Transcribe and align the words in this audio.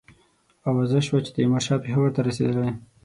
آوازه 0.69 0.99
سوه 1.07 1.19
چې 1.25 1.31
تیمورشاه 1.35 1.83
پېښور 1.85 2.09
ته 2.15 2.21
رسېدلی. 2.27 2.71